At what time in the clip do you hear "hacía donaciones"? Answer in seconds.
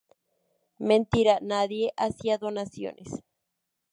1.95-3.21